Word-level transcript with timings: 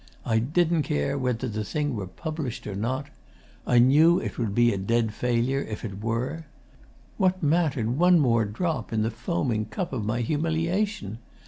I 0.25 0.39
didn't 0.39 0.81
care 0.81 1.15
whether 1.15 1.47
the 1.47 1.63
thing 1.63 1.95
were 1.95 2.07
published 2.07 2.65
or 2.65 2.73
not. 2.73 3.11
I 3.67 3.77
knew 3.77 4.17
it 4.17 4.39
would 4.39 4.55
be 4.55 4.73
a 4.73 4.77
dead 4.79 5.13
failure 5.13 5.59
if 5.61 5.85
it 5.85 6.03
were. 6.03 6.45
What 7.17 7.43
mattered 7.43 7.99
one 7.99 8.17
more 8.19 8.43
drop 8.45 8.91
in 8.91 9.03
the 9.03 9.11
foaming 9.11 9.65
cup 9.65 9.93
of 9.93 10.03
my 10.03 10.21
humiliation? 10.21 11.19